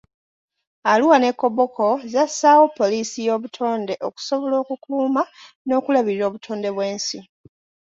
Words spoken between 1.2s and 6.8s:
ne Koboko zassaawo poliisi y'obutonde okusobola okukuuma n'okulabirira obutonde